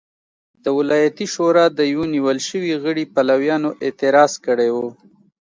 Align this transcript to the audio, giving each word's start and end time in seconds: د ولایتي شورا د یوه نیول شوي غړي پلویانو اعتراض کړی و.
د 0.63 0.65
ولایتي 0.77 1.27
شورا 1.33 1.65
د 1.77 1.79
یوه 1.93 2.07
نیول 2.13 2.37
شوي 2.49 2.73
غړي 2.83 3.03
پلویانو 3.13 3.69
اعتراض 3.85 4.33
کړی 4.45 4.69
و. 4.75 4.77